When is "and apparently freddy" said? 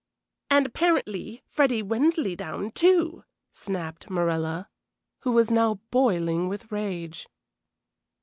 0.49-1.83